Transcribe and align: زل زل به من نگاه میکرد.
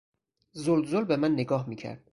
زل 0.53 0.85
زل 0.85 1.03
به 1.05 1.15
من 1.17 1.31
نگاه 1.31 1.69
میکرد. 1.69 2.09